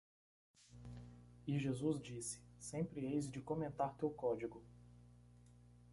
[1.45, 4.63] E Jesus disse, Sempre eis de comentar teu código.